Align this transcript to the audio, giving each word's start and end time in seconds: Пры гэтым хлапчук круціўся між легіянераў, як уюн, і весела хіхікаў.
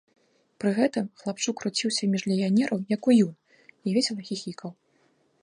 Пры 0.63 0.71
гэтым 0.77 1.05
хлапчук 1.23 1.55
круціўся 1.61 2.09
між 2.15 2.25
легіянераў, 2.31 2.79
як 2.95 3.01
уюн, 3.15 3.33
і 3.87 3.95
весела 4.01 4.21
хіхікаў. 4.33 4.69